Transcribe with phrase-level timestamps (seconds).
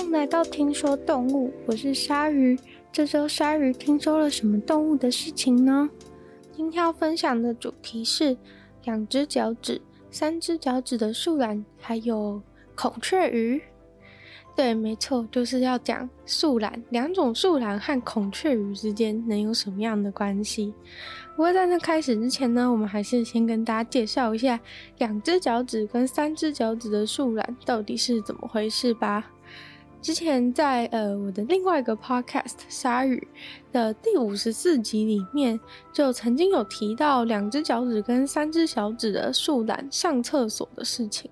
[0.00, 2.58] 欢迎来到听说动物，我是鲨鱼。
[2.90, 5.90] 这周鲨鱼听说了什么动物的事情呢？
[6.56, 8.34] 今天要分享的主题是
[8.84, 9.78] 两只脚趾、
[10.10, 12.40] 三只脚趾的树懒，还有
[12.74, 13.60] 孔雀鱼。
[14.56, 20.72] 对，没错，就是要讲树懒，两种树懒和孔雀鱼之间能有什么样的关系？
[21.36, 24.58] 不过在那开始之前呢，我们还是先跟大家介绍一下
[24.96, 29.30] 两只脚趾跟三只脚趾的树懒到底是怎么回事吧。
[30.02, 33.28] 之前在呃我的另外一个 podcast 鲨鱼
[33.70, 35.60] 的第五十四集里面，
[35.92, 41.30] 就曾经有提到两只脚趾跟三只脚趾的树懒上厕所的事情。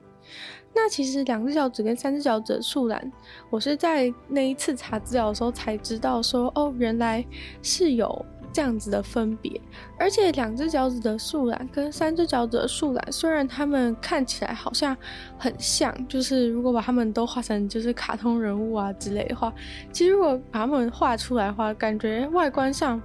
[0.75, 3.11] 那其实两只脚趾跟三只脚趾的树懒，
[3.51, 7.25] 我是在那一次查资料的时候才知道说，哦，原来
[7.63, 8.25] 是有。
[8.53, 9.61] 这样子的分别，
[9.99, 14.97] 而且两只脚趾的树懒跟三只脚趾的树懒，虽然它们看起来好像
[15.39, 19.53] 很像，就是如果把它们都画成就是卡通人物啊之类的话，
[19.93, 23.01] 其实如果把它们画出来的话，感觉外观上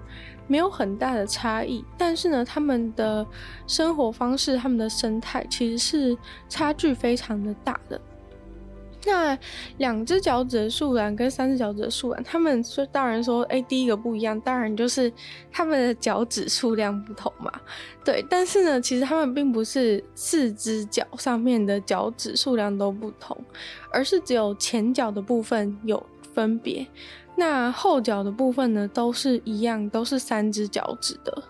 [0.48, 3.26] 没有很大的差异，但是呢，它们的
[3.68, 6.18] 生活方式、它们的生态其实是
[6.50, 8.00] 差距非常的大的。
[9.06, 9.38] 那
[9.78, 15.12] 两只脚趾的树懒跟三只脚趾的树懒，他们说当然说，哎，第一个不一样，当然就是
[15.52, 17.52] 他们的脚趾数量不同嘛。
[18.06, 23.38] 对，但是呢，其实他们并不是四只脚上面的脚趾数量都不同，
[23.92, 26.02] 而是只有前脚的部分有
[26.34, 26.86] 分别，
[27.36, 31.44] 那后脚的部分呢，都是一样，都是三只脚趾的。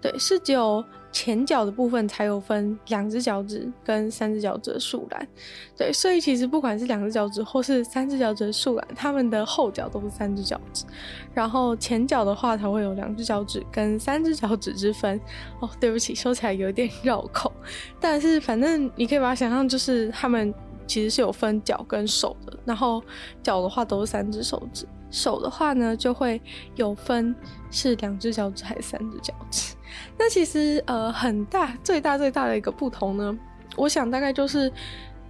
[0.00, 0.84] 对，是只有
[1.16, 5.26] 前脚的部分才有分两只脚趾跟三只脚趾的树懒。
[5.74, 10.84] 对，所以其实不管是两只脚趾或是三只脚趾的树懒，它们的后脚都是三只脚趾，
[11.32, 15.18] 然后前脚的话才会有两只脚趾跟三只脚趾之分。
[15.60, 17.50] 哦，对不起，说起来有点绕口，
[17.98, 20.52] 但是反正你可以把它想象就是它们
[20.86, 23.02] 其实是有分脚跟手的，然后
[23.42, 24.86] 脚的话都是三只手指，
[25.16, 26.38] 手的话呢就会
[26.74, 27.34] 有分
[27.70, 29.74] 是两只脚趾还是三只脚趾。
[30.18, 33.38] 那其实呃很大最大最大的一个不同呢，
[33.76, 34.70] 我想大概就是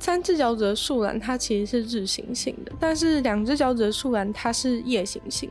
[0.00, 5.49] 三只脚趾的树懒它其实是日行性的，但是两只脚趾的树懒它是夜行性。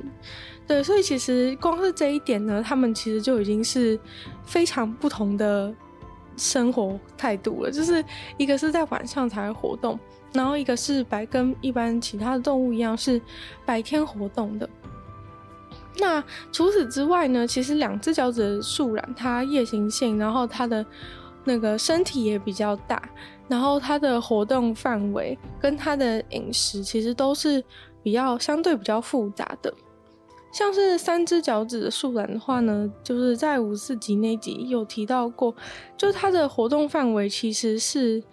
[0.68, 3.98] 对，所以其实光是这一点呢，他们其实就已经是
[4.44, 5.74] 非常不同的
[6.38, 7.72] 生活态度了。
[7.72, 8.04] 就是
[8.38, 10.00] 一个是在晚上才活动，
[10.34, 13.22] 然后一个是白跟一般其他的动物一样是
[13.66, 14.70] 白天活动的。
[15.98, 20.86] 那除此之外呢，其实两只脚趾的树懒它夜行性，然后它的
[21.46, 23.02] 那个身体也比较大，
[23.48, 27.64] 然后它的活动范围跟它的饮食其实都是
[28.04, 29.74] 比较相对比较复杂的。
[30.56, 35.54] 像是三只脚趾的树懒的话呢，就是在五四集那集有提到过，
[35.98, 38.24] 就它的活动范围其实是。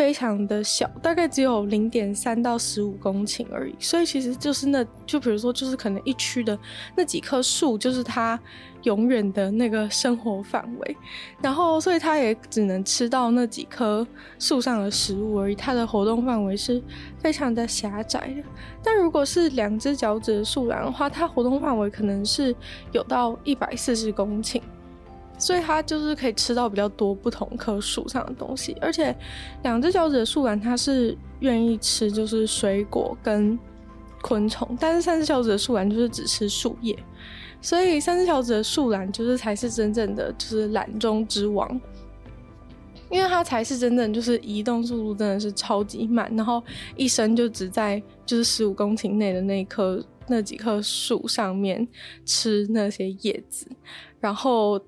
[0.00, 6.58] 非常的小，大概只有零点三到十五公顷而已，所以其实就是那就比如说，就是可能一区的
[6.96, 8.40] 那几棵树，就是它
[8.84, 10.96] 永远的那个生活范围，
[11.42, 14.06] 然后所以它也只能吃到那几棵
[14.38, 16.82] 树上的食物而已，它的活动范围是
[17.18, 18.42] 非常的狭窄的。
[18.82, 22.56] 但如果是两只脚趾的树懒的话，它活动范围可能是
[22.92, 24.62] 有到一百四十公顷。
[25.40, 29.16] 所以它就是可以吃到比较多不同棵树上的东西，而且
[29.62, 33.58] 两只脚趾的树懒它是愿意吃就是水果跟
[34.20, 36.94] 昆虫，但是三只脚趾的树懒就是只吃树叶，
[37.62, 41.80] 所以三只脚趾的树懒就是才是真正的就是懒中之王，
[43.08, 46.62] 因为它才是真正就是移动速度真的是超级慢，然后
[46.96, 51.88] 一生就只在就是十五公顷内的那棵那几棵树上面
[52.26, 53.66] 吃那些叶子，
[54.20, 54.78] 然后。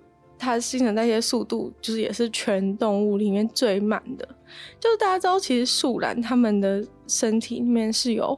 [0.43, 4.29] 它新陈代谢速度就是也是全动物里面最慢的。
[4.81, 8.37] 就是大家知道，其实树懒它们的身体里面是有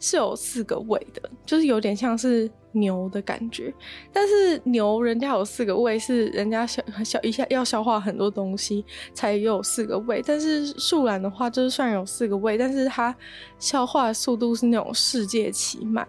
[0.00, 3.72] 是有四个胃的，就是有点像是牛的感觉。
[4.12, 8.84] 但是牛人家有四个胃，是人家消消一下要消化很多东西
[9.14, 10.20] 才有四个胃。
[10.26, 13.14] 但是树懒的话，就是虽然有四个胃，但是它
[13.60, 16.06] 消化的速度是那种世界奇慢。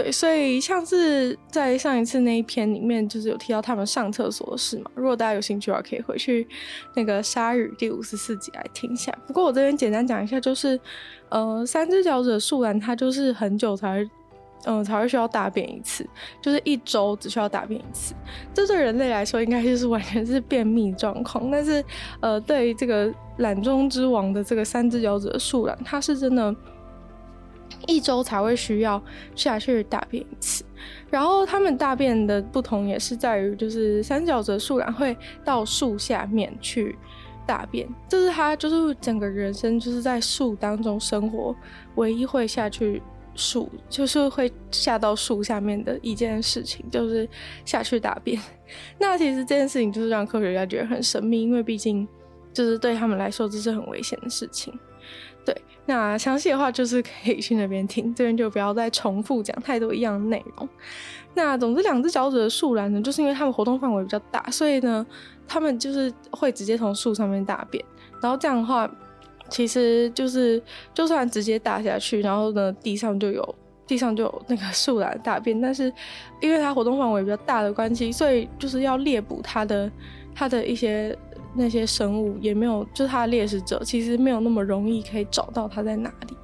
[0.00, 4.88] 对，所以像是在上一次那一篇里面，就是有提到他们上厕所的事嘛。
[4.94, 6.46] 如果大家有兴趣的话，可以回去
[6.94, 9.12] 那个鲨鱼第五十四集来听一下。
[9.26, 10.78] 不过我这边简单讲一下，就是
[11.30, 14.08] 呃，三只脚趾的树懒它就是很久才，
[14.66, 16.08] 嗯、才会需要大便一次，
[16.40, 18.14] 就是一周只需要大便一次。
[18.54, 21.84] 这对人类来说应该就是完全是便秘状况，但是
[22.20, 26.54] 呃，对于这个懒中之王的这个三只脚趾的树懒，它是真的。
[27.88, 29.02] 一周才会需要
[29.34, 30.62] 下去大便一次，
[31.10, 36.94] 然后他们大便的不同也是在于，就是三脚趾的树懒会到树下面去
[37.46, 41.56] 大便，这是他就是整个人生就是在树当中生活
[41.94, 43.02] 唯一会下去
[43.34, 47.26] 树，就是会下到树下面的一件事情，就是
[47.64, 48.38] 下去大便。
[48.98, 52.06] 那其实这件事情就是让科学家觉得很神秘，因为毕竟
[52.52, 54.78] 就是对他们来说这是很危险的事情。
[55.48, 55.56] 对，
[55.86, 60.68] 那详细的话就是可以去那边听，这边就不要再重复讲太多一样的内容。
[61.32, 65.06] 那总之，两只脚趾的树懒呢，就是因为它们活动范围比较大，所以呢，
[65.46, 67.82] 它们就是会直接从树上面大便。
[68.20, 68.90] 然后这样的话，
[69.48, 70.62] 其实就是
[70.92, 73.54] 就算直接大下去，然后呢，地上就有
[73.86, 75.90] 地上就有那个树懒大便，但是
[76.42, 79.90] 因为它活动范围比较大的关系，所以就是要猎捕它的
[80.34, 81.16] 它的一些
[81.58, 86.36] 那些生物，也没有就是它的猎食者，其实没有那么容易可以找到它在哪里。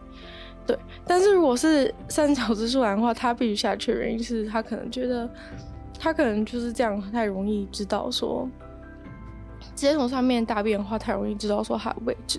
[0.67, 0.77] 对，
[1.07, 5.29] 但是如果是三脚趾树兰的话，它必须下去的原因是它可能觉得
[5.99, 8.49] 它可能就是这样太容易知道说。
[9.75, 12.39] 直接从上面大便的话，太容易知道说它的位置。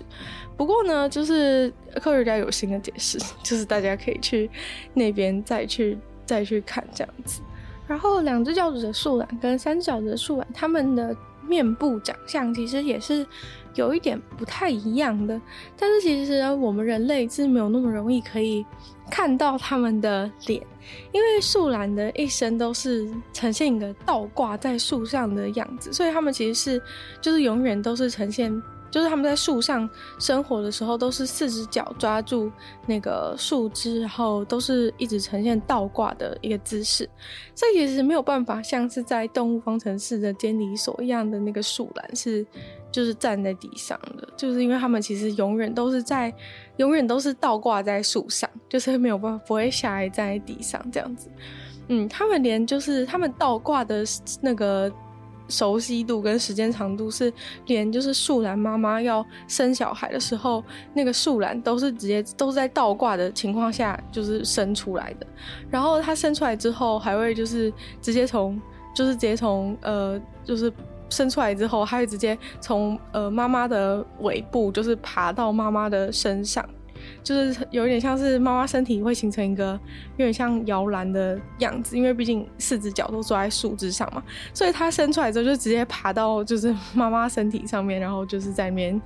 [0.56, 1.70] 不过呢，就是
[2.00, 4.48] 科学家有新的解释， 就是大家可以去
[4.94, 7.42] 那边再去再去看这样子。
[7.86, 11.14] 然后，两只脚趾的树懒跟三角的树懒，它们的
[11.48, 13.26] 面部长相其实也是
[13.74, 15.40] 有一点不太一样的。
[15.78, 18.64] 但是，其实我们人类是没有那么容易可以
[19.10, 20.62] 看到他们的脸。
[21.10, 26.82] 因为树懒的一生都是呈现一个倒挂在树上的样子，所以他们其实是
[27.20, 29.88] 就是永远都是呈现，就是他们在树上
[30.18, 32.50] 生活的时候都是四只脚抓住
[32.86, 37.08] 那个树枝，然后都是一直呈现倒挂的一个姿势，
[37.54, 42.44] 所以其实没有办法像是在动物方程式的监理所一样的那个树懒是。
[42.92, 46.32] 就是站在地上的，就是因为他们其实永远都是在，
[46.78, 51.28] 永远都是倒挂在树上，就是没有办法不会下来站在地上这样子。
[51.88, 54.02] 嗯，他们连就是他们倒挂的
[54.40, 54.90] 那个
[55.48, 57.32] 熟悉度跟时间长度是
[57.66, 60.62] 连就是树懒妈妈要生小孩的时候，
[60.94, 65.26] 那个树懒都是直接都是在倒挂的情况下就是生出来的。
[65.70, 68.60] 然后它生出来之后还会就是直接从
[68.94, 70.72] 就是直接从呃就是。
[71.08, 76.68] 生出来之后，它会直接从呃妈妈的尾部，就是爬到妈妈的身上，
[77.22, 79.78] 就是有点像是妈妈身体会形成一个
[80.16, 84.22] 有点像摇篮的样子，因为毕竟四只脚都坐在树枝上嘛，
[84.52, 89.00] 所以它生出来之后就直接爬到就是妈妈身体上面，然后就是在那边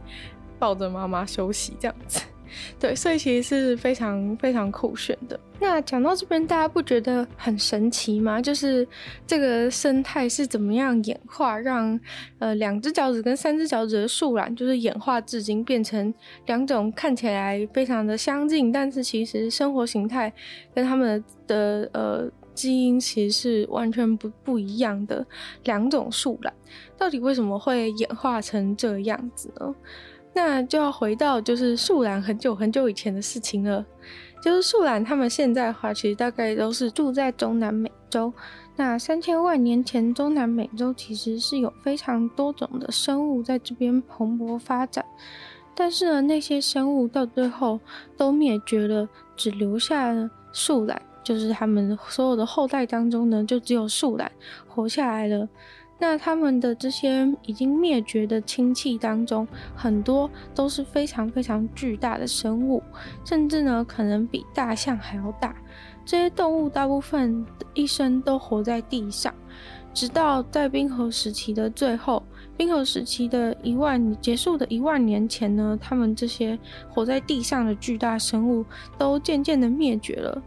[0.59, 2.21] 抱着妈妈休息这样子。
[2.79, 5.39] 对，所以其实是非常非常酷炫的。
[5.63, 8.41] 那讲到这边，大家不觉得很神奇吗？
[8.41, 8.87] 就是
[9.27, 11.99] 这个生态是怎么样演化，让
[12.39, 16.13] 呃两只脚趾跟三只脚趾的树懒，就是演化至今变成
[16.47, 20.33] 两种看起来非常的相近，但是其实生活形态
[20.75, 25.27] 跟它们的呃基因其实是完全不不一样的
[25.65, 26.53] 两种树懒，
[26.97, 29.75] 到底为什么会演化成这样子呢？
[30.33, 33.85] 那就要回到就是树懒很久很久以前的事情了。
[34.43, 38.33] 就是树懒，他们现在的话，其实大概都是住在中南美洲。
[38.77, 45.05] 那三千万年前，中南美洲其实是有非常多种的生物在这边蓬勃发展。
[45.75, 47.79] 但是呢，那些生物到最后
[48.17, 49.07] 都灭绝了，
[49.37, 51.03] 只留下了树懒。
[51.23, 54.33] 就是他们所有的后代当中呢，就只有树懒
[54.67, 55.47] 活下来了。
[56.01, 62.83] 那他们的这些已经灭绝的亲戚当中，很多都是非常非常巨大的生物，
[63.23, 65.55] 甚至呢可能比大象还要大。
[66.07, 69.33] 这些动物大部分一生都活在地上，
[69.93, 72.23] 直到在冰河时期的最后，
[72.57, 78.65] 冰河时期的一万结束的一万年前呢，他们这些活在地上的巨大生物
[78.97, 80.43] 都渐渐的灭绝了，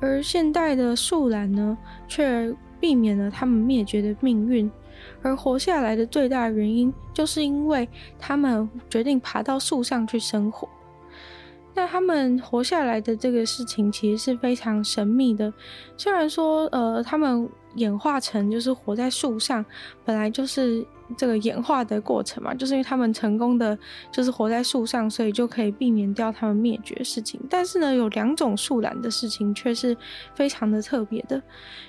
[0.00, 4.70] 而现代的树懒呢，却避免了他们灭绝的命运。
[5.22, 7.88] 而活下来的最大原因，就是因为
[8.18, 10.68] 他们决定爬到树上去生活。
[11.74, 15.52] 那他们活下来的这个事情，其实是非常神秘的。
[15.96, 19.64] 虽然说，呃，他们演化成就是活在树上，
[20.04, 20.84] 本来就是。
[21.16, 23.78] 这个演化的过程嘛，就是因为他们成功的
[24.12, 27.40] 就是活在树上，所以就可以避免掉他们灭绝的事情。
[27.48, 29.96] 但是呢，有两种树懒的事情却是
[30.34, 31.42] 非常的特别的，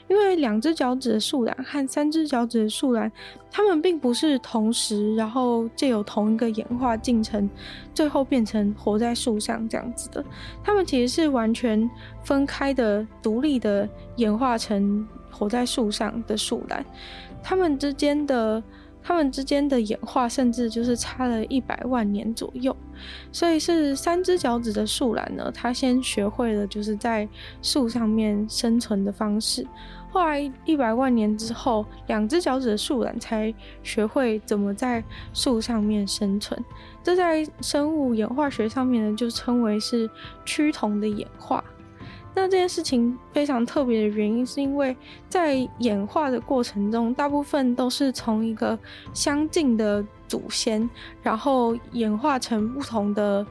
[0.07, 3.11] 因为两只脚趾的树懒和三只脚趾的树懒，
[3.51, 7.49] 它们并不是同时，然后借由同一个演化进程，
[7.93, 10.23] 最后变成活在树上这样子的。
[10.63, 11.89] 它们其实是完全
[12.23, 16.85] 分开的、独立的演化成活在树上的树懒，
[17.43, 18.61] 它们之间的。
[19.01, 22.75] 它们之间的演化甚至就是差了一百万年左右，
[23.31, 27.27] 所以是三只脚趾的树懒呢，它先学会了就是在
[27.61, 29.65] 树上面生存的方式，
[30.11, 33.51] 后来一百万年之后，两只脚趾的树懒才
[33.83, 35.01] 学会怎么在
[35.33, 36.61] 树上面生存。
[37.01, 40.09] 这在生物演化学上面呢，就称为是
[40.43, 41.63] 趋同的演化。
[42.35, 44.95] 那这件事情非常特别的原因，是因为
[45.27, 48.77] 在演化的过程中，大部分都是从一个
[49.13, 50.89] 相近的祖先，
[51.21, 53.45] 然后演化成不同的。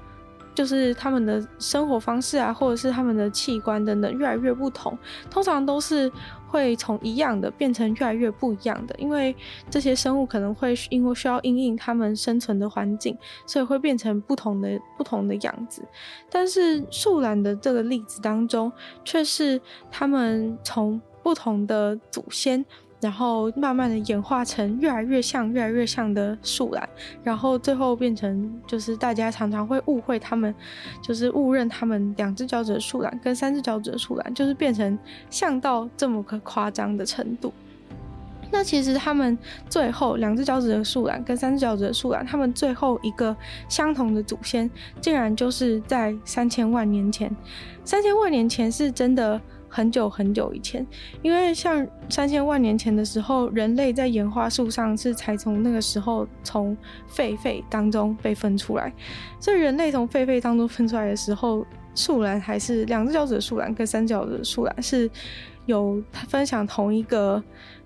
[0.55, 4.99] 就是他们的生活方式啊，或者是他们的器官等等越来越不同，
[5.31, 6.11] 通常都是
[6.49, 9.35] 会从一样的变成越来越不一样的，因为
[9.71, 15.83] 这些生物可能会因为需要因应他们生存的环境，所以会变成不同的不同的样子。
[16.31, 18.73] 但是树懒的这个例子当中，
[19.05, 22.65] 却是他们从不同的祖先。
[23.01, 26.89] 然后慢慢的演化成越来越像、越来越像的树懒，
[27.23, 30.53] 然后最后变成就是大家常常会误会他们，
[31.01, 34.99] 就是误认他们两只脚趾的树懒跟三只脚趾的树懒，就是变成
[35.31, 37.53] 像到这么个夸张的程度。
[38.51, 39.39] 那其实他们
[39.69, 43.37] 最后两只脚趾的树懒跟三只脚趾的树懒，他们最后一个
[43.69, 44.69] 相同的祖先，
[45.01, 47.31] 竟然就是在三千万年前。
[47.85, 49.41] 三千万年前是真的。
[49.69, 50.87] 很久很久以前，
[51.23, 56.77] 因为像三千万年前的时候，人类在演化树上是才从那个时候从
[57.15, 58.93] 狒狒当中被分出来，
[59.39, 65.11] 所以人类从狒狒当中分出来的时候，树懒还是两只脚趾的树懒跟三脚的树懒是
[65.67, 67.43] 有分享同一个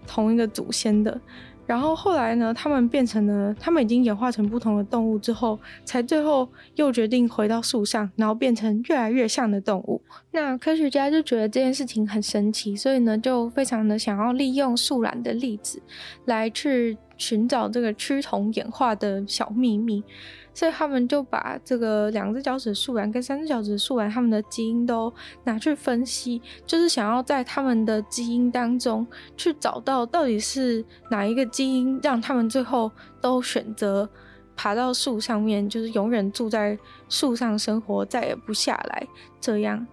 [0.07, 1.21] 同一个祖先的。
[1.67, 10.03] 然后后来呢，他们变成了，他们已经演化成不同的动物之后，才最后又决定回到树上，然后变成越来越像的动物。
[10.33, 15.81] 那科学家就觉得这件事情很神奇，所以呢，就非常的想要利用树懒的例子
[16.27, 20.03] 来去寻找这个趋同演化的小秘密。
[20.55, 25.13] 所以他们就把这个两只脚趾的树懒跟三只脚趾的树懒，他们的基因都
[25.45, 29.07] 拿去分析，就是想要在他们的基因当中
[29.37, 32.91] 去找到到底是哪一个基因让他们最后
[33.21, 34.09] 都选择
[34.55, 36.79] 爬到树上面，就是永远住在
[37.09, 39.07] 树上生活，再也不下来
[39.41, 39.87] 这样。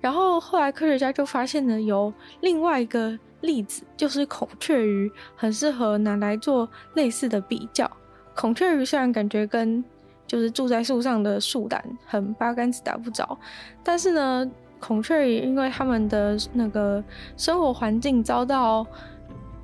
[0.00, 7.90] 然后后来科学家就发现了有另外一个例子，就是孔雀鱼很适合拿来做类似的比较。
[8.34, 9.84] 孔雀鱼虽然感觉跟
[10.28, 13.36] 就是住在树上的树懒很八竿子打不着，
[13.82, 17.02] 但是呢，孔雀鱼因为他们的那个
[17.36, 18.86] 生活环境遭到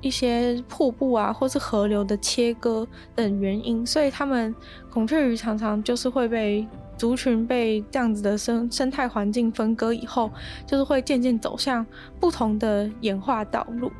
[0.01, 4.53] 一些瀑布啊或是河流的切割等原因，所以他们
[4.89, 6.67] 孔雀鱼常常就是会被
[6.97, 10.31] 族群被这样子的生生态环境分割以后，
[10.65, 11.85] 就是会渐渐走向
[12.19, 13.91] 不同的演化道路。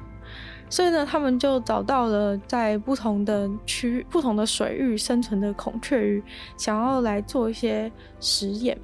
[0.70, 6.24] 所以呢，他们就找到了在不同的区、不同的水域生存的孔雀鱼，
[6.58, 8.78] 想要来做一些实验。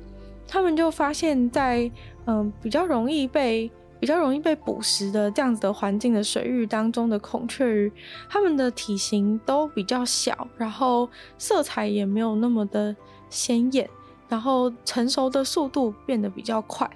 [0.47, 1.89] 他们就发现在，
[2.25, 7.91] 嗯比较容易被比较容易被捕食的这样子的环境的水域当中的孔雀鱼，
[8.29, 12.95] 它们的体型都比较小，然后色彩也没有那么的
[13.29, 13.89] 鲜艳，
[14.31, 16.89] 然后成熟的速度变得比较快。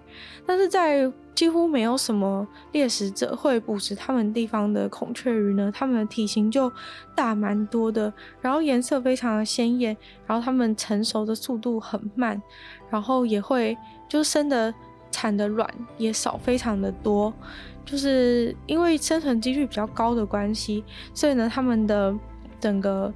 [0.45, 6.71] 但是在几乎没有什么猎食者会捕食它们地方的孔雀鱼呢，它们的体型就
[7.13, 12.41] 大蛮多的，然后颜色非常的鲜艳，然后它们成熟的速度很慢，
[12.89, 13.77] 然后也会
[14.07, 14.73] 就生的
[15.11, 17.33] 产的卵也少非常的多，
[17.83, 22.15] 就是因为生存几率比较高的关系，所以呢，它们的
[22.61, 23.13] 整个。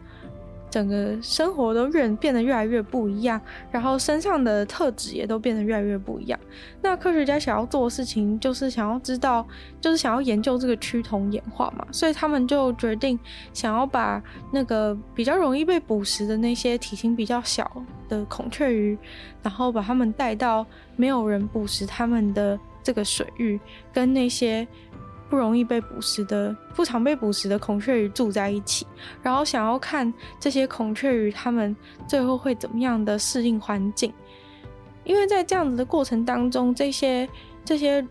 [0.69, 3.39] 整个生活都越变得越来越不一样，
[3.71, 6.39] 然后身上的特质也都变得越来越不一样。
[6.81, 9.47] 那科学家想要做的事情，就是想要知道，
[9.81, 13.19] 就是想要研究这个趋同演化嘛，所以他们就决定
[13.53, 14.21] 想要把
[14.51, 17.69] 那个比较容易被捕食的那些体型比较小
[18.07, 18.97] 的孔雀鱼，
[19.41, 23.59] 然后把它们带到没有人捕食它们的这个水域，
[23.93, 24.67] 跟那些。
[25.29, 28.85] 不容易被捕食的、不常被捕食的孔雀鱼住在一起，
[29.21, 31.75] 然后想要看这些孔雀鱼它们
[32.07, 34.11] 最后会怎么样的适应环境，
[35.03, 37.29] 因为在这样子的过程当中，这些
[37.63, 38.05] 这些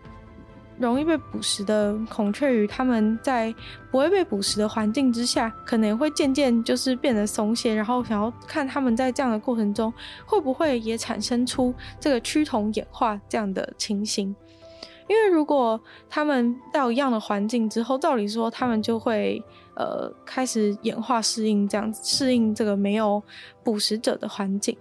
[0.78, 3.52] 容易被捕食的孔雀鱼，它们在
[3.90, 9.92] 不会被捕食的环境之下，可能会渐渐就是变得松懈，然后想要看它们在这样的过程中
[10.24, 14.34] 会不会也产生出这个趋同演化这样的情形。
[15.08, 19.42] 因为如果他们到一样的环境之后，照理说他们就会
[19.74, 23.22] 呃开始演化适应这样子，适应这个没有
[23.64, 24.76] 捕食者的环境。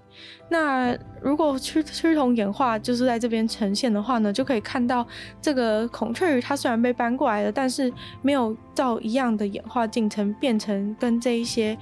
[0.49, 5.05] 那如果趋趋同演化就是在这边呈现的话呢，就可以看到
[5.41, 7.91] 这个孔雀鱼它虽然被搬过来了，但是
[8.21, 11.77] 没有照一样的演化进程变成跟这一些。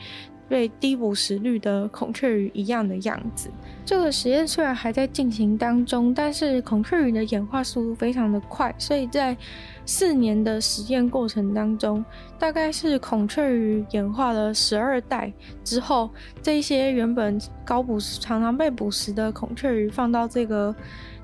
[0.48, 3.50] 被低捕食率的孔雀鱼一样的样子。
[3.86, 9.36] 这个实验虽然还在进行当中，但是孔雀鱼的演化速度非常的快，所以在
[9.86, 12.04] 四年的实验过程当中，
[12.40, 15.32] 大概是孔雀鱼演化了十二代
[15.64, 16.10] 之后，
[16.42, 20.76] 这些原本高捕食、常常被捕食的孔雀鱼放到这个。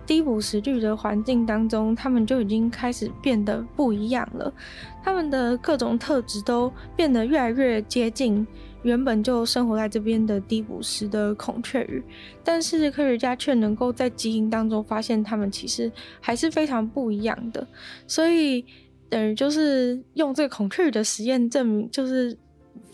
[0.03, 4.51] 低捕食率的环境当中，它们就已经开始变得不一样了。
[5.01, 8.45] 它们的各种特质都变得越来越接近
[8.83, 12.03] 原本就生活在这边的低捕食的孔雀鱼，
[12.43, 17.67] 但是科学家却能够在基因当中发现，他们其实还是非常不一样的。
[18.07, 18.65] 所以，
[19.09, 22.37] 等于就是用这个孔雀鱼的实验证明，就是。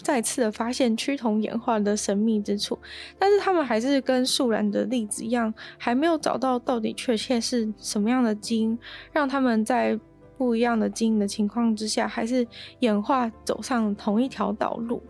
[0.04, 2.78] 再次的发现趋同演化的神秘之处，
[3.20, 8.78] 但是他们还是跟树懒的例子一样，还没有找到到底确切是什么样的基因，
[9.12, 10.00] 让他们在
[10.38, 12.48] 不一样的基因的情况之下，还是
[12.80, 15.02] 演化走上同一条道路。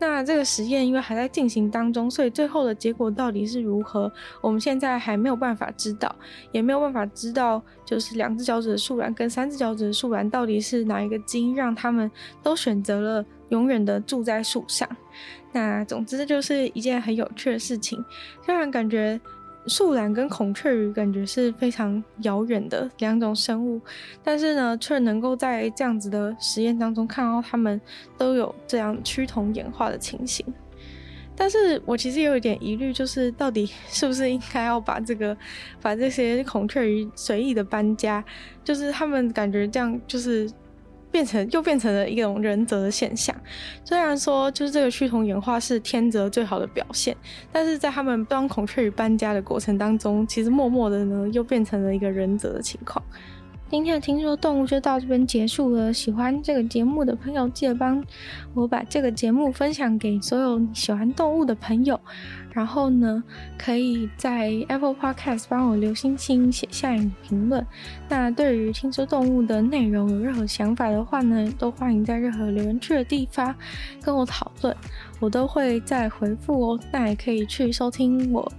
[0.00, 6.14] 那这个实验因为还在进行当中，所以最后的结果到底是如何，我们现在还没有办法知道，
[6.52, 12.10] 也没有办法知道，就是两只脚趾的树懒跟三只脚趾的树懒到底是哪一个基因让他们
[12.42, 14.88] 都选择了永远的住在树上。
[15.52, 18.04] 那总之就是一件很有趣的事情，
[18.44, 19.20] 虽然感觉。
[19.68, 23.80] 树懒跟孔雀鱼感觉是非常遥远的两种生物，
[24.22, 27.80] 但是呢，却能够在这样子的实验当中看到它们
[28.16, 30.44] 都有这样趋同演化的情形。
[31.36, 35.36] 但是我其实有一点疑虑，就是到底 是不是应该要把这个
[35.80, 38.24] 把这些孔雀鱼随意的搬家？
[38.64, 40.50] 就是他们感觉这样就是。
[41.10, 43.34] 变成又变成了一种人择的现象。
[43.84, 47.16] 虽然说就是这个趋同演化是天择最好的表现，
[47.52, 53.02] 但是在他们帮孔雀鱼搬家的过程当中，其实默默的呢又变成了一个人择的情况。
[53.70, 55.92] 今天的听说动物就到这边结束了。
[55.92, 58.02] 喜欢这个节目的朋友，记得帮
[58.54, 62.00] 我把这个节目分享给所有喜欢动物的朋友。
[62.50, 63.22] 然后呢，
[63.58, 67.64] 可以在 Apple Podcast 帮我留星星，写下你的评论。
[68.08, 73.54] 那对于听说动物的内容有任何想法的话呢，都欢迎在任何留言区的地方
[74.02, 74.74] 跟我讨论，
[75.20, 76.80] 我都会再回复哦。
[76.90, 78.50] 那也可以去收听我。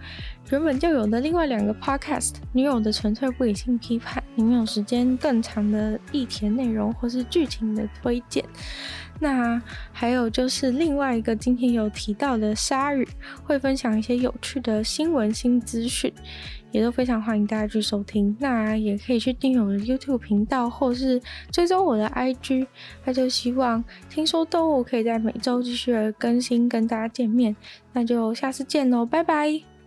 [0.51, 8.43] 原本就有的另外两个 podcast，女友的纯粹不理性批判，里面有时间更长的议题内容或是剧情的推荐。
[9.19, 13.07] 那还有就是另外一个今天有提到的鲨鱼，
[13.43, 16.11] 会分享一些有趣的新闻新资讯，
[16.71, 18.35] 也都非常欢迎大家去收听。
[18.39, 22.65] 那也可以去订阅我的 YouTube 频道，或是追踪我的 IG。
[23.03, 27.55] 那就希望听说动物可以在每周继续的更新，跟大家见面。
[27.91, 29.78] 那就下次见喽，拜拜。